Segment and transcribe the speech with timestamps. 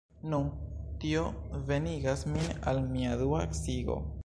[0.29, 0.37] Nu,
[1.03, 1.25] tio
[1.67, 4.03] venigas min al mia dua sciigo.